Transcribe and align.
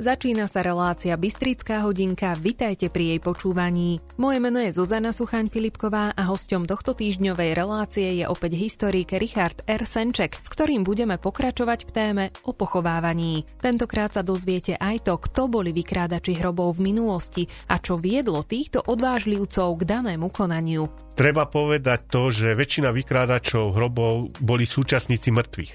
Začína 0.00 0.48
sa 0.48 0.64
relácia 0.64 1.12
Bystrická 1.12 1.84
hodinka, 1.84 2.32
vitajte 2.32 2.88
pri 2.88 3.12
jej 3.12 3.20
počúvaní. 3.20 4.00
Moje 4.16 4.40
meno 4.40 4.56
je 4.56 4.72
Zuzana 4.72 5.12
Suchaň 5.12 5.52
Filipková 5.52 6.16
a 6.16 6.24
hosťom 6.24 6.64
tohto 6.64 6.96
týždňovej 6.96 7.52
relácie 7.52 8.08
je 8.16 8.24
opäť 8.24 8.56
historik 8.56 9.12
Richard 9.12 9.60
R. 9.68 9.84
Senček, 9.84 10.40
s 10.40 10.48
ktorým 10.48 10.88
budeme 10.88 11.20
pokračovať 11.20 11.84
v 11.84 11.90
téme 11.92 12.24
o 12.48 12.56
pochovávaní. 12.56 13.44
Tentokrát 13.60 14.16
sa 14.16 14.24
dozviete 14.24 14.72
aj 14.80 15.04
to, 15.04 15.20
kto 15.20 15.52
boli 15.52 15.68
vykrádači 15.68 16.32
hrobov 16.32 16.80
v 16.80 16.96
minulosti 16.96 17.44
a 17.68 17.76
čo 17.76 18.00
viedlo 18.00 18.40
týchto 18.40 18.80
odvážlivcov 18.80 19.68
k 19.76 19.82
danému 19.84 20.32
konaniu. 20.32 20.88
Treba 21.12 21.44
povedať 21.44 22.08
to, 22.08 22.32
že 22.32 22.56
väčšina 22.56 22.88
vykrádačov 22.88 23.76
hrobov 23.76 24.32
boli 24.40 24.64
súčasníci 24.64 25.28
mŕtvych. 25.28 25.72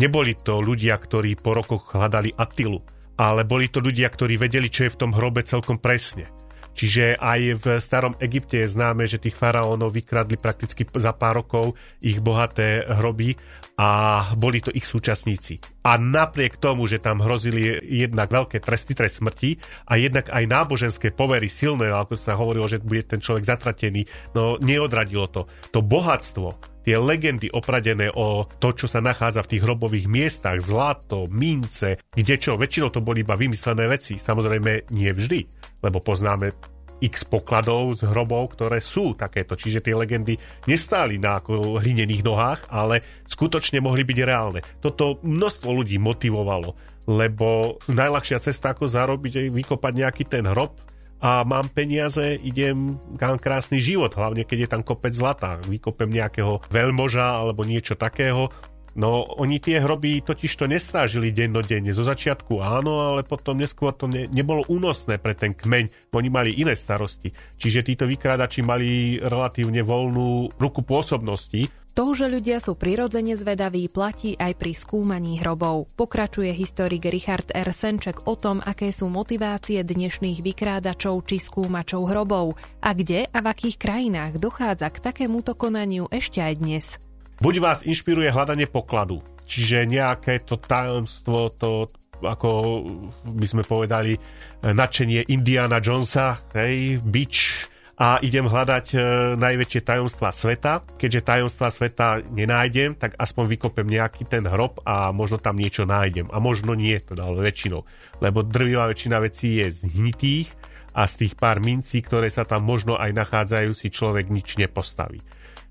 Neboli 0.00 0.32
to 0.32 0.64
ľudia, 0.64 0.96
ktorí 0.96 1.36
po 1.36 1.52
rokoch 1.52 1.92
hľadali 1.92 2.32
Attilu 2.32 2.96
ale 3.18 3.42
boli 3.42 3.66
to 3.66 3.82
ľudia, 3.82 4.06
ktorí 4.06 4.38
vedeli, 4.38 4.70
čo 4.70 4.86
je 4.86 4.94
v 4.94 5.00
tom 5.02 5.10
hrobe 5.10 5.42
celkom 5.42 5.82
presne. 5.82 6.30
Čiže 6.78 7.18
aj 7.18 7.40
v 7.58 7.64
starom 7.82 8.14
Egypte 8.22 8.62
je 8.62 8.70
známe, 8.70 9.02
že 9.10 9.18
tých 9.18 9.34
faraónov 9.34 9.90
vykradli 9.90 10.38
prakticky 10.38 10.86
za 10.86 11.10
pár 11.10 11.42
rokov 11.42 11.74
ich 11.98 12.22
bohaté 12.22 12.86
hroby 12.86 13.34
a 13.74 14.22
boli 14.38 14.62
to 14.62 14.70
ich 14.70 14.86
súčasníci. 14.86 15.58
A 15.86 15.94
napriek 15.96 16.58
tomu, 16.58 16.90
že 16.90 16.98
tam 16.98 17.22
hrozili 17.22 17.78
jednak 17.86 18.28
veľké 18.28 18.58
tresty, 18.58 18.98
trest 18.98 19.22
smrti 19.22 19.56
a 19.86 19.96
jednak 19.96 20.28
aj 20.28 20.44
náboženské 20.44 21.14
povery 21.14 21.46
silné, 21.46 21.88
ako 21.94 22.18
sa 22.18 22.34
hovorilo, 22.34 22.66
že 22.66 22.82
bude 22.82 23.06
ten 23.06 23.22
človek 23.22 23.46
zatratený, 23.46 24.04
no 24.34 24.58
neodradilo 24.58 25.30
to. 25.30 25.46
To 25.70 25.80
bohatstvo, 25.80 26.58
tie 26.88 26.96
legendy 26.96 27.52
opradené 27.52 28.08
o 28.10 28.48
to, 28.48 28.72
čo 28.72 28.88
sa 28.88 29.04
nachádza 29.04 29.44
v 29.44 29.50
tých 29.56 29.64
hrobových 29.64 30.06
miestach, 30.08 30.58
zlato, 30.64 31.28
mince, 31.28 32.00
kde 32.10 32.34
čo, 32.40 32.56
väčšinou 32.56 32.88
to 32.88 33.04
boli 33.04 33.20
iba 33.20 33.36
vymyslené 33.36 33.84
veci. 33.86 34.16
Samozrejme 34.16 34.88
nie 34.96 35.12
vždy, 35.12 35.40
lebo 35.84 36.00
poznáme 36.00 36.77
x 36.98 37.26
pokladov 37.26 37.98
z 37.98 38.06
hrobov, 38.10 38.58
ktoré 38.58 38.82
sú 38.82 39.14
takéto. 39.14 39.54
Čiže 39.54 39.84
tie 39.84 39.94
legendy 39.94 40.34
nestáli 40.66 41.18
na 41.18 41.38
ako 41.38 41.78
hlinených 41.78 42.26
nohách, 42.26 42.60
ale 42.68 43.02
skutočne 43.26 43.78
mohli 43.78 44.02
byť 44.02 44.18
reálne. 44.22 44.60
Toto 44.82 45.22
množstvo 45.22 45.68
ľudí 45.70 45.96
motivovalo, 46.02 46.74
lebo 47.06 47.78
najľahšia 47.88 48.38
cesta, 48.42 48.74
ako 48.74 48.90
zarobiť, 48.90 49.32
je 49.32 49.42
vykopať 49.54 49.92
nejaký 49.94 50.24
ten 50.26 50.44
hrob, 50.44 50.76
a 51.18 51.42
mám 51.42 51.66
peniaze, 51.74 52.38
idem, 52.46 52.94
mám 53.18 53.42
krásny 53.42 53.82
život, 53.82 54.14
hlavne 54.14 54.46
keď 54.46 54.58
je 54.62 54.68
tam 54.70 54.86
kopec 54.86 55.10
zlata. 55.10 55.58
Vykopem 55.66 56.06
nejakého 56.06 56.62
veľmoža 56.70 57.42
alebo 57.42 57.66
niečo 57.66 57.98
takého. 57.98 58.54
No, 58.96 59.26
oni 59.36 59.60
tie 59.60 59.82
hroby 59.82 60.24
totiž 60.24 60.52
to 60.54 60.64
nestrážili 60.64 61.34
dennodenne. 61.34 61.92
Zo 61.92 62.06
začiatku 62.06 62.62
áno, 62.62 63.12
ale 63.12 63.26
potom 63.26 63.58
neskôr 63.60 63.92
to 63.92 64.08
ne, 64.08 64.30
nebolo 64.30 64.64
únosné 64.70 65.20
pre 65.20 65.36
ten 65.36 65.52
kmeň. 65.52 66.12
Oni 66.14 66.28
mali 66.32 66.56
iné 66.56 66.72
starosti. 66.78 67.34
Čiže 67.60 67.84
títo 67.84 68.04
vykrádači 68.08 68.64
mali 68.64 69.20
relatívne 69.20 69.84
voľnú 69.84 70.56
ruku 70.56 70.80
pôsobnosti 70.86 71.68
to, 71.98 72.14
že 72.14 72.30
ľudia 72.30 72.62
sú 72.62 72.78
prirodzene 72.78 73.34
zvedaví, 73.34 73.90
platí 73.90 74.38
aj 74.38 74.54
pri 74.54 74.70
skúmaní 74.70 75.42
hrobov. 75.42 75.90
Pokračuje 75.98 76.54
historik 76.54 77.10
Richard 77.10 77.50
R. 77.50 77.74
Senček 77.74 78.30
o 78.30 78.38
tom, 78.38 78.62
aké 78.62 78.94
sú 78.94 79.10
motivácie 79.10 79.82
dnešných 79.82 80.38
vykrádačov 80.38 81.26
či 81.26 81.42
skúmačov 81.42 82.06
hrobov 82.06 82.54
a 82.78 82.94
kde 82.94 83.26
a 83.26 83.38
v 83.42 83.50
akých 83.50 83.82
krajinách 83.82 84.38
dochádza 84.38 84.94
k 84.94 85.10
takémuto 85.10 85.58
konaniu 85.58 86.06
ešte 86.14 86.38
aj 86.38 86.54
dnes. 86.62 87.02
Buď 87.38 87.54
vás 87.62 87.86
inšpiruje 87.86 88.34
hľadanie 88.34 88.66
pokladu, 88.66 89.22
čiže 89.46 89.86
nejaké 89.86 90.42
to 90.42 90.58
tajomstvo, 90.58 91.54
to 91.54 91.86
ako 92.18 92.82
by 93.30 93.46
sme 93.46 93.62
povedali, 93.62 94.18
nadšenie 94.66 95.30
Indiana 95.30 95.78
Jonesa, 95.78 96.42
hej, 96.58 96.98
bič, 96.98 97.62
a 97.98 98.22
idem 98.22 98.46
hľadať 98.46 98.86
e, 98.94 98.98
najväčšie 99.42 99.80
tajomstvá 99.82 100.30
sveta. 100.30 100.86
Keďže 100.94 101.26
tajomstvá 101.34 101.68
sveta 101.74 102.22
nenájdem, 102.30 102.94
tak 102.94 103.18
aspoň 103.18 103.58
vykopem 103.58 103.90
nejaký 103.90 104.22
ten 104.22 104.46
hrob 104.46 104.78
a 104.86 105.10
možno 105.10 105.42
tam 105.42 105.58
niečo 105.58 105.82
nájdem. 105.82 106.30
A 106.30 106.38
možno 106.38 106.78
nie, 106.78 106.94
teda 107.02 107.26
ale 107.26 107.42
väčšinou. 107.42 107.82
Lebo 108.22 108.46
drvivá 108.46 108.86
väčšina 108.86 109.18
vecí 109.18 109.58
je 109.58 109.82
zhnitých 109.82 110.46
a 110.94 111.10
z 111.10 111.26
tých 111.26 111.34
pár 111.34 111.58
mincí, 111.58 111.98
ktoré 111.98 112.30
sa 112.30 112.46
tam 112.46 112.62
možno 112.62 112.94
aj 112.94 113.10
nachádzajú, 113.18 113.70
si 113.74 113.90
človek 113.90 114.30
nič 114.30 114.54
nepostaví. 114.62 115.18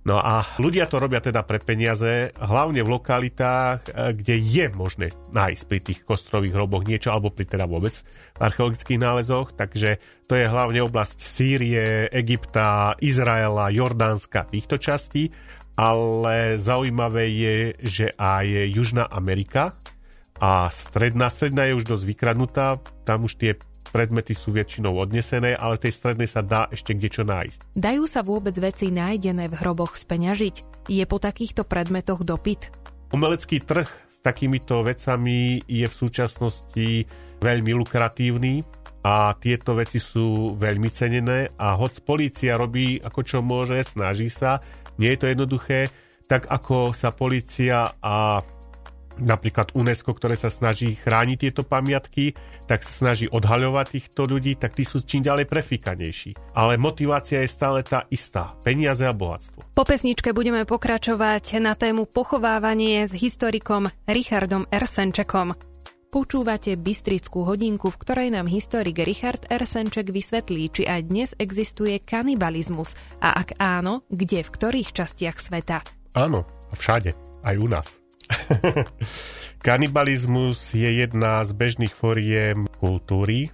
No 0.08 0.24
a 0.24 0.48
ľudia 0.56 0.88
to 0.88 1.04
robia 1.04 1.20
teda 1.20 1.44
pre 1.44 1.60
peniaze, 1.60 2.32
hlavne 2.40 2.80
v 2.80 2.96
lokalitách, 2.96 3.92
e, 3.92 4.16
kde 4.16 4.40
je 4.40 4.66
možné 4.72 5.12
nájsť 5.36 5.64
pri 5.68 5.80
tých 5.84 6.00
kostrových 6.08 6.56
hroboch 6.56 6.88
niečo, 6.88 7.12
alebo 7.12 7.28
pri 7.28 7.44
teda 7.44 7.68
vôbec 7.68 7.92
archeologických 8.40 9.04
nálezoch. 9.04 9.52
Takže 9.52 10.00
to 10.32 10.40
je 10.40 10.48
hlavne 10.48 10.80
oblasť 10.80 11.20
Sýrie, 11.20 12.08
Egypta, 12.08 12.96
Izraela, 13.04 13.68
Jordánska, 13.68 14.48
týchto 14.48 14.80
častí. 14.80 15.28
Ale 15.76 16.56
zaujímavé 16.56 17.28
je, 17.28 17.56
že 17.84 18.08
aj 18.16 18.72
Južná 18.72 19.12
Amerika 19.12 19.76
a 20.40 20.72
stredná, 20.72 21.28
stredná 21.28 21.68
je 21.68 21.78
už 21.78 21.86
dosť 21.86 22.06
vykradnutá, 22.08 22.80
tam 23.04 23.28
už 23.28 23.38
tie 23.38 23.60
predmety 23.98 24.38
sú 24.38 24.54
väčšinou 24.54 24.94
odnesené, 24.94 25.58
ale 25.58 25.82
tej 25.82 25.98
strednej 25.98 26.30
sa 26.30 26.46
dá 26.46 26.70
ešte 26.70 26.94
kdečo 26.94 27.26
nájsť. 27.26 27.74
Dajú 27.74 28.06
sa 28.06 28.22
vôbec 28.22 28.54
veci 28.62 28.94
nájdené 28.94 29.50
v 29.50 29.58
hroboch 29.58 29.98
speňažiť? 29.98 30.86
Je 30.86 31.02
po 31.10 31.18
takýchto 31.18 31.66
predmetoch 31.66 32.22
dopyt? 32.22 32.70
Umelecký 33.10 33.58
trh 33.66 33.90
s 33.90 34.18
takýmito 34.22 34.86
vecami 34.86 35.66
je 35.66 35.90
v 35.90 35.96
súčasnosti 35.98 37.10
veľmi 37.42 37.74
lukratívny 37.74 38.62
a 39.02 39.34
tieto 39.34 39.74
veci 39.74 39.98
sú 39.98 40.54
veľmi 40.54 40.94
cenené 40.94 41.50
a 41.58 41.74
hoď 41.74 42.06
polícia 42.06 42.54
robí 42.54 43.02
ako 43.02 43.20
čo 43.26 43.42
môže, 43.42 43.82
snaží 43.82 44.30
sa, 44.30 44.62
nie 45.02 45.10
je 45.16 45.20
to 45.26 45.32
jednoduché, 45.34 45.90
tak 46.30 46.46
ako 46.46 46.94
sa 46.94 47.10
polícia 47.10 47.98
a 47.98 48.46
napríklad 49.20 49.74
UNESCO, 49.74 50.16
ktoré 50.16 50.38
sa 50.38 50.50
snaží 50.50 50.98
chrániť 50.98 51.38
tieto 51.38 51.62
pamiatky, 51.66 52.34
tak 52.66 52.82
sa 52.82 52.94
snaží 53.06 53.26
odhaľovať 53.28 53.86
týchto 53.98 54.26
ľudí, 54.26 54.58
tak 54.58 54.78
tí 54.78 54.84
sú 54.86 55.04
čím 55.04 55.26
ďalej 55.26 55.46
prefíkanejší. 55.50 56.56
Ale 56.56 56.80
motivácia 56.80 57.42
je 57.44 57.50
stále 57.50 57.84
tá 57.84 58.06
istá. 58.10 58.56
Peniaze 58.62 59.06
a 59.06 59.14
bohatstvo. 59.14 59.74
Po 59.76 59.84
pesničke 59.86 60.34
budeme 60.34 60.64
pokračovať 60.66 61.60
na 61.62 61.74
tému 61.78 62.10
pochovávanie 62.10 63.06
s 63.06 63.14
historikom 63.14 63.90
Richardom 64.10 64.66
Ersenčekom. 64.70 65.54
Počúvate 66.08 66.80
Bystrickú 66.80 67.44
hodinku, 67.44 67.92
v 67.92 68.00
ktorej 68.00 68.30
nám 68.32 68.48
historik 68.48 69.04
Richard 69.04 69.44
Ersenček 69.52 70.08
vysvetlí, 70.08 70.72
či 70.72 70.84
aj 70.88 71.02
dnes 71.04 71.30
existuje 71.36 72.00
kanibalizmus 72.00 72.96
a 73.20 73.36
ak 73.36 73.60
áno, 73.60 74.08
kde, 74.08 74.40
v 74.48 74.50
ktorých 74.50 74.96
častiach 74.96 75.36
sveta. 75.36 75.84
Áno, 76.16 76.48
všade, 76.72 77.12
aj 77.44 77.56
u 77.60 77.68
nás. 77.68 78.07
Kanibalizmus 79.66 80.76
je 80.78 80.88
jedna 80.88 81.42
z 81.44 81.52
bežných 81.52 81.94
foriem 81.94 82.70
kultúry, 82.78 83.50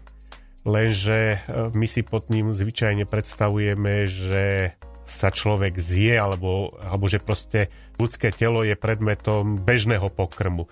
lenže 0.67 1.38
e, 1.38 1.69
my 1.72 1.88
si 1.88 2.03
pod 2.03 2.28
ním 2.28 2.51
zvyčajne 2.51 3.07
predstavujeme, 3.07 4.06
že 4.07 4.75
sa 5.03 5.29
človek 5.29 5.78
zje, 5.78 6.16
alebo, 6.16 6.73
alebo 6.79 7.06
že 7.12 7.19
proste 7.19 7.69
ľudské 8.00 8.31
telo 8.33 8.63
je 8.66 8.73
predmetom 8.73 9.59
bežného 9.62 10.09
pokrmu. 10.09 10.66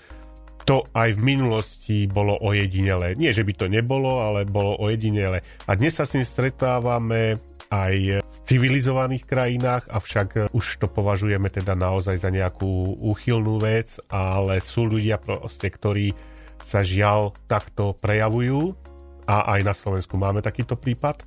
To 0.69 0.85
aj 0.93 1.17
v 1.17 1.25
minulosti 1.25 1.97
bolo 2.05 2.37
ojedinele. 2.37 3.17
Nie, 3.17 3.33
že 3.33 3.41
by 3.41 3.53
to 3.57 3.65
nebolo, 3.65 4.21
ale 4.21 4.45
bolo 4.45 4.77
ojedinele. 4.77 5.41
A 5.65 5.71
dnes 5.73 5.97
sa 5.97 6.05
s 6.05 6.13
ním 6.13 6.25
stretávame 6.25 7.41
aj 7.71 8.19
v 8.19 8.37
civilizovaných 8.43 9.23
krajinách, 9.23 9.87
avšak 9.87 10.51
už 10.51 10.65
to 10.83 10.91
považujeme 10.91 11.47
teda 11.47 11.71
naozaj 11.71 12.19
za 12.19 12.27
nejakú 12.27 12.99
úchylnú 12.99 13.63
vec, 13.63 13.95
ale 14.11 14.59
sú 14.59 14.91
ľudia 14.91 15.15
proste, 15.15 15.71
ktorí 15.71 16.11
sa 16.67 16.83
žiaľ 16.83 17.31
takto 17.47 17.95
prejavujú 17.97 18.75
a 19.25 19.55
aj 19.57 19.61
na 19.63 19.73
Slovensku 19.73 20.19
máme 20.19 20.43
takýto 20.43 20.75
prípad. 20.75 21.23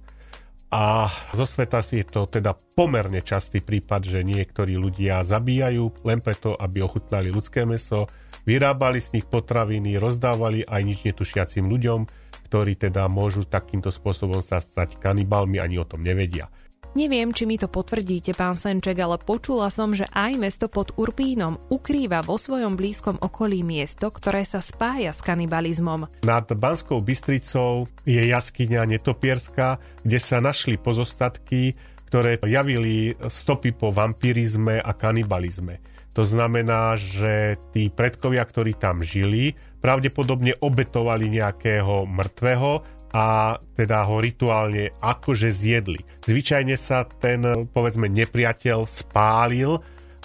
A 0.75 1.07
zo 1.31 1.47
sveta 1.47 1.87
si 1.87 2.03
je 2.03 2.07
to 2.07 2.27
teda 2.27 2.51
pomerne 2.75 3.23
častý 3.23 3.63
prípad, 3.63 4.11
že 4.11 4.27
niektorí 4.27 4.75
ľudia 4.75 5.23
zabíjajú 5.23 6.03
len 6.03 6.19
preto, 6.19 6.59
aby 6.59 6.83
ochutnali 6.83 7.31
ľudské 7.31 7.63
meso, 7.63 8.11
vyrábali 8.43 8.99
z 8.99 9.17
nich 9.17 9.27
potraviny, 9.31 9.97
rozdávali 10.03 10.67
aj 10.67 10.83
nič 10.83 10.99
netušiacim 11.07 11.71
ľuďom, 11.71 12.01
ktorí 12.47 12.77
teda 12.77 13.09
môžu 13.09 13.43
takýmto 13.49 13.89
spôsobom 13.89 14.45
sa 14.45 14.61
stať 14.61 15.01
kanibalmi, 15.01 15.59
ani 15.59 15.81
o 15.81 15.89
tom 15.89 16.05
nevedia. 16.05 16.47
Neviem, 16.95 17.35
či 17.35 17.43
mi 17.43 17.59
to 17.59 17.67
potvrdíte, 17.67 18.39
pán 18.39 18.55
Senček, 18.55 18.95
ale 19.03 19.19
počula 19.19 19.67
som, 19.67 19.91
že 19.99 20.07
aj 20.15 20.39
mesto 20.39 20.71
pod 20.71 20.95
Urpínom 20.95 21.59
ukrýva 21.67 22.23
vo 22.23 22.39
svojom 22.39 22.79
blízkom 22.79 23.19
okolí 23.19 23.67
miesto, 23.67 24.15
ktoré 24.15 24.47
sa 24.47 24.63
spája 24.63 25.11
s 25.11 25.19
kanibalizmom. 25.27 26.23
Nad 26.23 26.47
Banskou 26.55 27.03
Bystricou 27.03 27.91
je 28.07 28.23
jaskyňa 28.31 28.87
Netopierska, 28.87 29.83
kde 30.07 30.19
sa 30.23 30.39
našli 30.39 30.79
pozostatky, 30.79 31.75
ktoré 32.07 32.39
javili 32.47 33.19
stopy 33.27 33.75
po 33.75 33.91
vampirizme 33.91 34.79
a 34.79 34.95
kanibalizme. 34.95 35.83
To 36.15 36.23
znamená, 36.23 36.95
že 36.95 37.59
tí 37.75 37.91
predkovia, 37.91 38.47
ktorí 38.47 38.79
tam 38.79 39.03
žili, 39.03 39.59
pravdepodobne 39.85 40.57
obetovali 40.65 41.29
nejakého 41.29 42.09
mŕtvého 42.09 42.73
a 43.13 43.61
teda 43.77 44.09
ho 44.09 44.17
rituálne 44.17 44.97
akože 44.97 45.53
zjedli. 45.53 46.01
Zvyčajne 46.25 46.75
sa 46.81 47.05
ten, 47.05 47.69
povedzme, 47.69 48.09
nepriateľ 48.09 48.89
spálil 48.89 49.77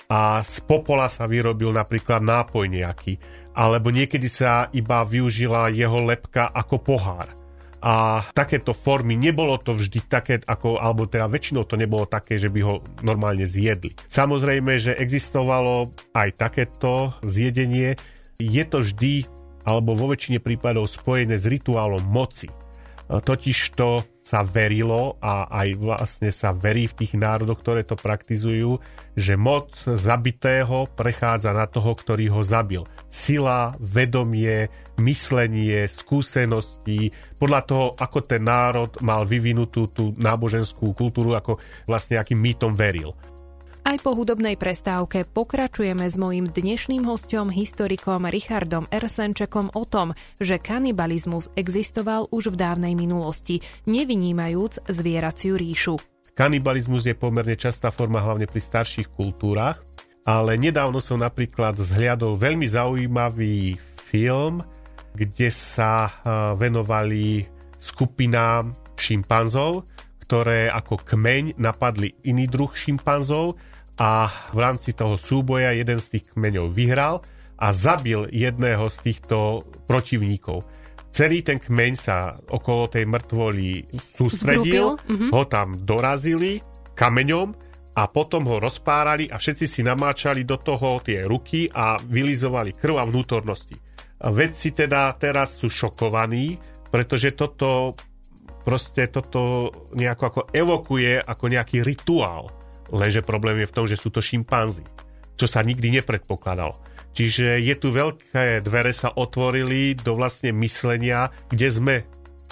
a 0.08 0.40
z 0.42 0.56
popola 0.64 1.12
sa 1.12 1.28
vyrobil 1.28 1.76
napríklad 1.76 2.24
nápoj 2.24 2.72
nejaký. 2.72 3.20
Alebo 3.54 3.92
niekedy 3.92 4.32
sa 4.32 4.72
iba 4.72 5.04
využila 5.04 5.70
jeho 5.76 6.08
lepka 6.08 6.48
ako 6.56 6.76
pohár 6.80 7.28
a 7.80 8.20
takéto 8.36 8.76
formy, 8.76 9.16
nebolo 9.16 9.56
to 9.56 9.72
vždy 9.72 10.04
také, 10.12 10.36
ako, 10.44 10.84
alebo 10.84 11.08
teda 11.08 11.32
väčšinou 11.32 11.64
to 11.64 11.80
nebolo 11.80 12.04
také, 12.04 12.36
že 12.36 12.52
by 12.52 12.60
ho 12.60 12.84
normálne 13.08 13.48
zjedli. 13.48 13.96
Samozrejme, 14.12 14.76
že 14.76 15.00
existovalo 15.00 15.96
aj 16.12 16.30
takéto 16.36 17.16
zjedenie, 17.24 17.96
je 18.36 18.64
to 18.68 18.84
vždy, 18.84 19.39
alebo 19.70 19.94
vo 19.94 20.10
väčšine 20.10 20.42
prípadov 20.42 20.90
spojené 20.90 21.38
s 21.38 21.46
rituálom 21.46 22.02
moci. 22.02 22.50
Totiž 23.10 23.74
to 23.74 24.06
sa 24.22 24.46
verilo 24.46 25.18
a 25.18 25.50
aj 25.50 25.70
vlastne 25.82 26.30
sa 26.30 26.54
verí 26.54 26.86
v 26.86 27.02
tých 27.02 27.18
národoch, 27.18 27.58
ktoré 27.58 27.82
to 27.82 27.98
praktizujú, 27.98 28.78
že 29.18 29.34
moc 29.34 29.74
zabitého 29.74 30.86
prechádza 30.94 31.50
na 31.50 31.66
toho, 31.66 31.98
ktorý 31.98 32.30
ho 32.30 32.46
zabil. 32.46 32.86
Sila, 33.10 33.74
vedomie, 33.82 34.70
myslenie, 35.02 35.90
skúsenosti, 35.90 37.10
podľa 37.42 37.62
toho, 37.66 37.86
ako 37.98 38.20
ten 38.22 38.46
národ 38.46 38.94
mal 39.02 39.26
vyvinutú 39.26 39.90
tú 39.90 40.14
náboženskú 40.14 40.94
kultúru, 40.94 41.34
ako 41.34 41.58
vlastne 41.90 42.22
akým 42.22 42.38
mýtom 42.38 42.78
veril. 42.78 43.18
Aj 43.80 43.96
po 44.04 44.12
hudobnej 44.12 44.60
prestávke 44.60 45.24
pokračujeme 45.24 46.04
s 46.04 46.20
mojím 46.20 46.52
dnešným 46.52 47.08
hostom, 47.08 47.48
historikom 47.48 48.28
Richardom 48.28 48.86
Ersenčekom 48.92 49.72
o 49.72 49.84
tom, 49.88 50.12
že 50.38 50.60
kanibalizmus 50.60 51.48
existoval 51.56 52.28
už 52.28 52.52
v 52.54 52.60
dávnej 52.60 52.94
minulosti, 52.94 53.64
nevynímajúc 53.88 54.84
zvieraciu 54.92 55.56
ríšu. 55.56 55.96
Kanibalizmus 56.36 57.08
je 57.08 57.16
pomerne 57.16 57.56
častá 57.56 57.88
forma 57.88 58.20
hlavne 58.20 58.52
pri 58.52 58.60
starších 58.60 59.16
kultúrach, 59.16 59.80
ale 60.28 60.60
nedávno 60.60 61.00
som 61.00 61.20
napríklad 61.20 61.80
zhliadol 61.80 62.36
veľmi 62.36 62.68
zaujímavý 62.68 63.80
film, 64.12 64.60
kde 65.16 65.50
sa 65.50 66.12
venovali 66.60 67.48
skupinám 67.80 68.76
šimpanzov, 69.00 69.88
ktoré 70.30 70.70
ako 70.70 71.02
kmeň 71.02 71.58
napadli 71.58 72.14
iný 72.30 72.46
druh 72.46 72.70
šimpanzov 72.70 73.58
a 73.98 74.30
v 74.54 74.60
rámci 74.62 74.94
toho 74.94 75.18
súboja 75.18 75.74
jeden 75.74 75.98
z 75.98 76.22
tých 76.22 76.38
kmeňov 76.38 76.70
vyhral 76.70 77.26
a 77.58 77.74
zabil 77.74 78.30
jedného 78.30 78.86
z 78.94 78.98
týchto 79.10 79.66
protivníkov. 79.90 80.70
Celý 81.10 81.42
ten 81.42 81.58
kmeň 81.58 81.94
sa 81.98 82.38
okolo 82.38 82.94
tej 82.94 83.10
mŕtvoli 83.10 83.90
sústredil, 83.98 85.02
mm-hmm. 85.02 85.34
ho 85.34 85.44
tam 85.50 85.82
dorazili 85.82 86.62
kameňom 86.94 87.50
a 87.98 88.06
potom 88.14 88.46
ho 88.54 88.62
rozpárali 88.62 89.34
a 89.34 89.42
všetci 89.42 89.66
si 89.66 89.82
namáčali 89.82 90.46
do 90.46 90.62
toho 90.62 91.02
tie 91.02 91.26
ruky 91.26 91.66
a 91.74 91.98
vylizovali 91.98 92.78
krv 92.78 93.02
a 93.02 93.04
vnútornosti. 93.10 93.74
Vedci 94.30 94.78
teda 94.78 95.10
teraz 95.18 95.58
sú 95.58 95.74
šokovaní, 95.74 96.62
pretože 96.94 97.34
toto 97.34 97.98
proste 98.70 99.10
toto 99.10 99.74
nejako 99.98 100.24
ako 100.30 100.42
evokuje 100.54 101.18
ako 101.18 101.46
nejaký 101.50 101.82
rituál. 101.82 102.54
Lenže 102.94 103.26
problém 103.26 103.66
je 103.66 103.70
v 103.70 103.76
tom, 103.76 103.86
že 103.90 103.98
sú 103.98 104.14
to 104.14 104.22
šimpanzi, 104.22 104.86
čo 105.34 105.50
sa 105.50 105.66
nikdy 105.66 105.90
nepredpokladalo. 105.98 106.78
Čiže 107.18 107.58
je 107.66 107.76
tu 107.82 107.90
veľké 107.90 108.62
dvere 108.62 108.94
sa 108.94 109.10
otvorili 109.10 109.98
do 109.98 110.14
vlastne 110.14 110.54
myslenia, 110.62 111.34
kde 111.50 111.68
sme 111.74 111.96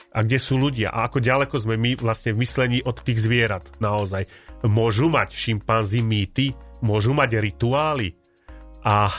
a 0.10 0.25
kde 0.25 0.42
sú 0.42 0.58
ľudia 0.58 0.90
a 0.90 1.06
ako 1.06 1.22
ďaleko 1.22 1.56
sme 1.62 1.78
my 1.78 2.02
vlastne 2.02 2.34
v 2.34 2.42
myslení 2.42 2.81
od 2.81 2.98
tých 3.06 3.22
zvierat 3.22 3.78
naozaj. 3.78 4.25
Môžu 4.66 5.14
mať 5.14 5.38
šimpanzi 5.38 6.02
mýty, 6.02 6.58
môžu 6.81 7.14
mať 7.14 7.38
rituály 7.38 8.18
a 8.81 9.14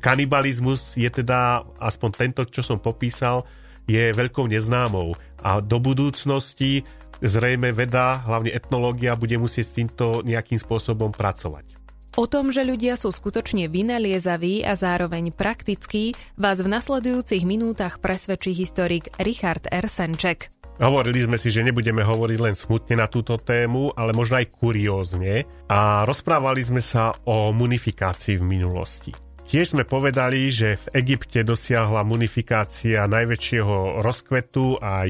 kanibalizmus 0.00 0.96
je 0.96 1.12
teda, 1.12 1.68
aspoň 1.76 2.10
tento, 2.16 2.42
čo 2.48 2.64
som 2.64 2.80
popísal, 2.80 3.44
je 3.86 4.14
veľkou 4.14 4.46
neznámou 4.46 5.14
a 5.42 5.58
do 5.58 5.82
budúcnosti 5.82 6.86
zrejme 7.22 7.70
veda, 7.70 8.22
hlavne 8.26 8.50
etnológia, 8.50 9.14
bude 9.14 9.38
musieť 9.38 9.64
s 9.66 9.76
týmto 9.78 10.06
nejakým 10.26 10.58
spôsobom 10.58 11.14
pracovať. 11.14 11.78
O 12.12 12.28
tom, 12.28 12.52
že 12.52 12.60
ľudia 12.60 13.00
sú 13.00 13.08
skutočne 13.08 13.72
vynaliezaví 13.72 14.60
a 14.68 14.76
zároveň 14.76 15.32
praktickí, 15.32 16.12
vás 16.36 16.60
v 16.60 16.68
nasledujúcich 16.68 17.48
minútach 17.48 18.04
presvedčí 18.04 18.52
historik 18.52 19.08
Richard 19.16 19.64
Ersenček. 19.72 20.52
Hovorili 20.76 21.24
sme 21.24 21.40
si, 21.40 21.48
že 21.48 21.64
nebudeme 21.64 22.04
hovoriť 22.04 22.38
len 22.42 22.52
smutne 22.52 23.00
na 23.00 23.08
túto 23.08 23.40
tému, 23.40 23.96
ale 23.96 24.12
možno 24.12 24.40
aj 24.40 24.52
kuriózne 24.52 25.48
a 25.72 26.04
rozprávali 26.04 26.60
sme 26.60 26.84
sa 26.84 27.16
o 27.24 27.48
munifikácii 27.52 28.36
v 28.36 28.44
minulosti. 28.44 29.31
Tiež 29.42 29.76
sme 29.76 29.84
povedali, 29.84 30.48
že 30.48 30.80
v 30.80 30.86
Egypte 31.04 31.44
dosiahla 31.44 32.06
munifikácia 32.06 33.04
najväčšieho 33.04 34.00
rozkvetu 34.00 34.80
aj 34.80 35.08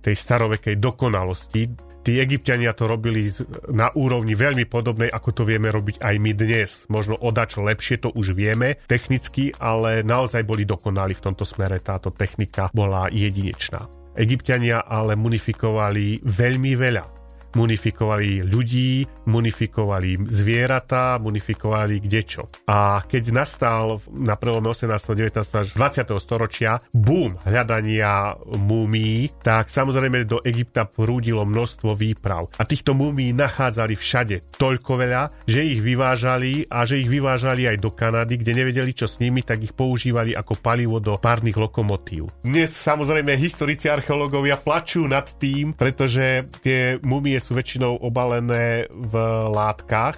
tej 0.00 0.14
starovekej 0.16 0.80
dokonalosti. 0.80 1.62
Tí 2.02 2.18
egyptiania 2.18 2.74
to 2.74 2.90
robili 2.90 3.30
na 3.70 3.86
úrovni 3.94 4.34
veľmi 4.34 4.66
podobnej, 4.66 5.06
ako 5.06 5.30
to 5.30 5.42
vieme 5.46 5.70
robiť 5.70 6.02
aj 6.02 6.14
my 6.18 6.32
dnes. 6.34 6.70
Možno 6.90 7.14
odačo 7.14 7.62
lepšie, 7.62 8.02
to 8.02 8.10
už 8.10 8.34
vieme 8.34 8.74
technicky, 8.90 9.54
ale 9.54 10.02
naozaj 10.02 10.42
boli 10.42 10.66
dokonali 10.66 11.14
v 11.14 11.24
tomto 11.30 11.46
smere. 11.46 11.78
Táto 11.78 12.10
technika 12.10 12.74
bola 12.74 13.06
jedinečná. 13.06 13.86
Egyptiania 14.18 14.82
ale 14.82 15.14
munifikovali 15.14 16.26
veľmi 16.26 16.72
veľa 16.74 17.04
munifikovali 17.54 18.44
ľudí, 18.46 19.04
munifikovali 19.28 20.28
zvieratá, 20.28 21.20
munifikovali 21.20 22.00
kdečo. 22.00 22.48
A 22.68 23.04
keď 23.04 23.22
nastal 23.32 24.00
na 24.12 24.36
prelome 24.40 24.72
18., 24.72 24.88
19. 24.88 25.36
až 25.38 25.68
20. 25.76 26.16
storočia 26.18 26.80
boom 26.94 27.36
hľadania 27.44 28.36
múmií, 28.56 29.28
tak 29.42 29.68
samozrejme 29.68 30.24
do 30.24 30.40
Egypta 30.42 30.88
prúdilo 30.88 31.44
množstvo 31.44 31.94
výprav. 31.98 32.48
A 32.56 32.64
týchto 32.64 32.96
múmií 32.96 33.36
nachádzali 33.36 33.94
všade 33.94 34.56
toľko 34.56 34.92
veľa, 34.96 35.22
že 35.44 35.66
ich 35.66 35.80
vyvážali 35.82 36.66
a 36.70 36.84
že 36.88 37.02
ich 37.02 37.08
vyvážali 37.10 37.68
aj 37.68 37.76
do 37.82 37.90
Kanady, 37.92 38.40
kde 38.40 38.52
nevedeli 38.64 38.92
čo 38.96 39.10
s 39.10 39.18
nimi, 39.18 39.42
tak 39.42 39.60
ich 39.60 39.74
používali 39.76 40.32
ako 40.32 40.58
palivo 40.62 41.02
do 41.02 41.18
párnych 41.18 41.58
lokomotív. 41.58 42.30
Dnes 42.46 42.70
samozrejme 42.72 43.34
historici 43.36 43.90
archeológovia 43.90 44.56
plačú 44.56 45.04
nad 45.04 45.26
tým, 45.36 45.74
pretože 45.74 46.46
tie 46.62 46.96
mumie 47.02 47.41
sú 47.42 47.58
väčšinou 47.58 47.98
obalené 47.98 48.86
v 48.88 49.14
látkach 49.50 50.14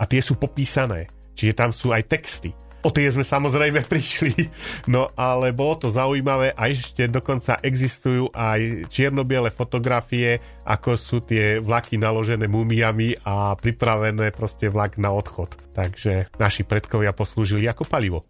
a 0.00 0.08
tie 0.08 0.24
sú 0.24 0.40
popísané. 0.40 1.12
Čiže 1.36 1.52
tam 1.52 1.70
sú 1.70 1.92
aj 1.92 2.08
texty. 2.08 2.56
O 2.82 2.90
tie 2.90 3.06
sme 3.06 3.22
samozrejme 3.22 3.86
prišli, 3.92 4.50
no 4.90 5.06
ale 5.14 5.54
bolo 5.54 5.86
to 5.86 5.88
zaujímavé 5.88 6.50
a 6.50 6.66
ešte 6.66 7.06
dokonca 7.06 7.62
existujú 7.62 8.34
aj 8.34 8.90
čiernobiele 8.90 9.54
fotografie, 9.54 10.42
ako 10.66 10.98
sú 10.98 11.22
tie 11.22 11.62
vlaky 11.62 11.94
naložené 11.94 12.50
mumiami 12.50 13.22
a 13.22 13.54
pripravené 13.54 14.34
proste 14.34 14.66
vlak 14.66 14.98
na 14.98 15.14
odchod. 15.14 15.54
Takže 15.78 16.34
naši 16.42 16.66
predkovia 16.66 17.14
poslúžili 17.14 17.70
ako 17.70 17.86
palivo. 17.86 18.26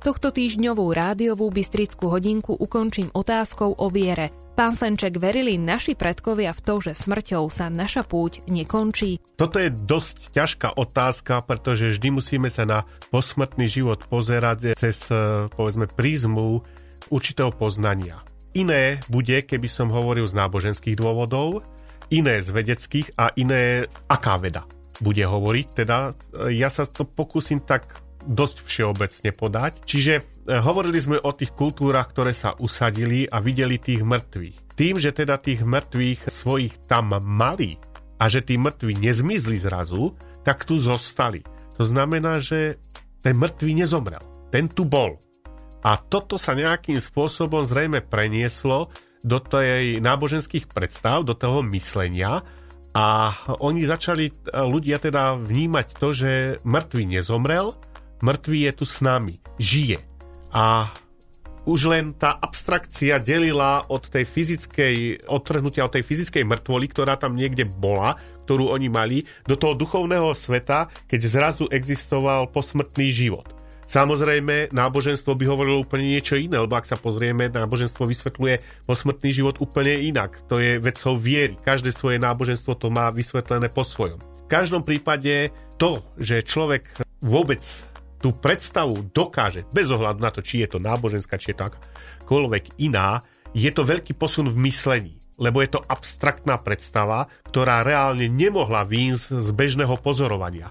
Tohto 0.00 0.32
týždňovú 0.32 0.96
rádiovú 0.96 1.52
Bystrickú 1.52 2.08
hodinku 2.08 2.56
ukončím 2.56 3.12
otázkou 3.12 3.76
o 3.76 3.86
viere. 3.92 4.32
Pán 4.60 4.76
Senček, 4.76 5.16
verili 5.16 5.56
naši 5.56 5.96
predkovia 5.96 6.52
v 6.52 6.60
to, 6.60 6.84
že 6.84 6.92
smrťou 6.92 7.48
sa 7.48 7.72
naša 7.72 8.04
púť 8.04 8.44
nekončí? 8.44 9.16
Toto 9.40 9.56
je 9.56 9.72
dosť 9.72 10.36
ťažká 10.36 10.76
otázka, 10.76 11.40
pretože 11.48 11.96
vždy 11.96 12.20
musíme 12.20 12.52
sa 12.52 12.68
na 12.68 12.84
posmrtný 13.08 13.64
život 13.64 14.04
pozerať 14.04 14.76
cez, 14.76 15.08
eh, 15.08 15.48
povedzme, 15.48 15.88
prízmu 15.88 16.60
určitého 17.08 17.56
poznania. 17.56 18.20
Iné 18.52 19.00
bude, 19.08 19.40
keby 19.48 19.64
som 19.64 19.88
hovoril 19.88 20.28
z 20.28 20.36
náboženských 20.36 20.92
dôvodov, 20.92 21.64
iné 22.12 22.44
z 22.44 22.52
vedeckých 22.52 23.16
a 23.16 23.32
iné 23.40 23.88
aká 24.12 24.36
veda 24.36 24.68
bude 25.00 25.24
hovoriť. 25.24 25.66
Teda 25.72 26.12
eh, 26.12 26.52
ja 26.52 26.68
sa 26.68 26.84
to 26.84 27.08
pokúsim 27.08 27.64
tak 27.64 27.88
dosť 28.28 28.60
všeobecne 28.60 29.30
podať. 29.32 29.72
Čiže 29.88 30.39
hovorili 30.58 30.98
sme 30.98 31.22
o 31.22 31.30
tých 31.30 31.54
kultúrach, 31.54 32.10
ktoré 32.10 32.34
sa 32.34 32.58
usadili 32.58 33.30
a 33.30 33.38
videli 33.38 33.78
tých 33.78 34.02
mŕtvych. 34.02 34.74
Tým, 34.74 34.98
že 34.98 35.14
teda 35.14 35.38
tých 35.38 35.62
mŕtvych 35.62 36.26
svojich 36.26 36.74
tam 36.90 37.14
mali 37.22 37.78
a 38.18 38.26
že 38.26 38.42
tí 38.42 38.58
mŕtvi 38.58 38.98
nezmizli 38.98 39.54
zrazu, 39.62 40.18
tak 40.42 40.66
tu 40.66 40.74
zostali. 40.82 41.46
To 41.78 41.86
znamená, 41.86 42.42
že 42.42 42.82
ten 43.22 43.38
mŕtvý 43.38 43.84
nezomrel. 43.84 44.20
Ten 44.50 44.66
tu 44.66 44.82
bol. 44.82 45.22
A 45.80 45.96
toto 45.96 46.36
sa 46.36 46.58
nejakým 46.58 46.98
spôsobom 47.00 47.64
zrejme 47.64 48.04
prenieslo 48.04 48.92
do 49.22 49.38
tej 49.40 50.02
náboženských 50.02 50.68
predstav, 50.68 51.24
do 51.24 51.32
toho 51.32 51.62
myslenia 51.72 52.44
a 52.90 53.30
oni 53.62 53.86
začali 53.86 54.28
e, 54.28 54.32
ľudia 54.66 54.98
teda 54.98 55.38
vnímať 55.38 55.86
to, 55.94 56.08
že 56.10 56.32
mŕtvý 56.66 57.04
nezomrel, 57.16 57.76
mŕtvý 58.18 58.58
je 58.66 58.72
tu 58.74 58.84
s 58.88 58.98
nami, 58.98 59.38
žije. 59.62 60.09
A 60.50 60.90
už 61.68 61.92
len 61.92 62.16
tá 62.16 62.34
abstrakcia 62.40 63.20
delila 63.20 63.84
od 63.86 64.08
tej 64.08 64.24
fyzickej, 64.24 65.28
odtrhnutia 65.28 65.84
od 65.86 65.92
tej 65.92 66.02
fyzickej 66.02 66.42
mŕtvoly, 66.48 66.86
ktorá 66.88 67.20
tam 67.20 67.36
niekde 67.36 67.68
bola, 67.68 68.16
ktorú 68.48 68.72
oni 68.72 68.88
mali, 68.88 69.18
do 69.46 69.54
toho 69.54 69.76
duchovného 69.76 70.32
sveta, 70.32 70.88
keď 71.06 71.20
zrazu 71.28 71.64
existoval 71.68 72.48
posmrtný 72.50 73.12
život. 73.12 73.46
Samozrejme, 73.90 74.70
náboženstvo 74.70 75.34
by 75.34 75.44
hovorilo 75.50 75.82
úplne 75.82 76.14
niečo 76.14 76.38
iné, 76.38 76.62
lebo 76.62 76.78
ak 76.78 76.86
sa 76.86 76.94
pozrieme, 76.94 77.50
náboženstvo 77.50 78.06
vysvetľuje 78.06 78.86
posmrtný 78.86 79.30
život 79.34 79.58
úplne 79.58 79.98
inak. 79.98 80.46
To 80.46 80.62
je 80.62 80.78
vecou 80.78 81.18
viery. 81.18 81.58
Každé 81.58 81.90
svoje 81.90 82.22
náboženstvo 82.22 82.78
to 82.78 82.86
má 82.86 83.10
vysvetlené 83.10 83.66
po 83.66 83.82
svojom. 83.82 84.22
V 84.22 84.46
každom 84.46 84.86
prípade 84.86 85.50
to, 85.74 86.06
že 86.22 86.46
človek 86.46 86.86
vôbec 87.18 87.62
tú 88.20 88.36
predstavu 88.36 89.10
dokáže, 89.10 89.64
bez 89.72 89.88
ohľadu 89.88 90.20
na 90.20 90.30
to, 90.30 90.44
či 90.44 90.60
je 90.62 90.76
to 90.76 90.78
náboženská, 90.78 91.40
či 91.40 91.52
je 91.52 91.56
to 91.56 91.66
akákoľvek 91.72 92.84
iná, 92.84 93.24
je 93.56 93.72
to 93.72 93.82
veľký 93.82 94.14
posun 94.14 94.46
v 94.52 94.70
myslení 94.70 95.20
lebo 95.40 95.64
je 95.64 95.72
to 95.72 95.80
abstraktná 95.80 96.60
predstava, 96.60 97.24
ktorá 97.48 97.80
reálne 97.80 98.28
nemohla 98.28 98.84
výjsť 98.84 99.40
z 99.40 99.48
bežného 99.56 99.96
pozorovania. 99.96 100.68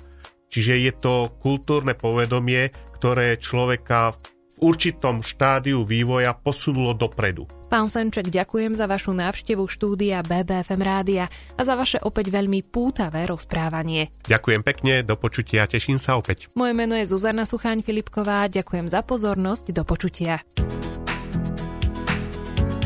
Čiže 0.50 0.74
je 0.78 0.94
to 0.94 1.14
kultúrne 1.42 1.98
povedomie, 1.98 2.70
ktoré 2.94 3.42
človeka 3.42 4.14
určitom 4.60 5.24
štádiu 5.24 5.88
vývoja 5.88 6.36
posunulo 6.36 6.92
dopredu. 6.96 7.48
Pán 7.72 7.88
Senček, 7.88 8.28
ďakujem 8.28 8.76
za 8.76 8.90
vašu 8.90 9.16
návštevu 9.16 9.66
štúdia 9.70 10.20
BBFM 10.26 10.82
rádia 10.82 11.26
a 11.56 11.62
za 11.64 11.80
vaše 11.80 11.98
opäť 12.04 12.34
veľmi 12.34 12.66
pútavé 12.68 13.30
rozprávanie. 13.30 14.12
Ďakujem 14.28 14.62
pekne, 14.66 14.94
do 15.06 15.16
počutia, 15.16 15.70
teším 15.70 16.02
sa 16.02 16.20
opäť. 16.20 16.52
Moje 16.58 16.74
meno 16.76 16.98
je 16.98 17.08
Zuzana 17.08 17.48
Sucháň 17.48 17.86
Filipková, 17.86 18.50
ďakujem 18.52 18.90
za 18.90 19.06
pozornosť, 19.06 19.72
do 19.72 19.84
počutia. 19.88 20.42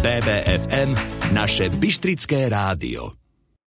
BBFM, 0.03 0.91
naše 1.31 1.71
Bystrické 1.71 2.51
rádio. 2.51 3.22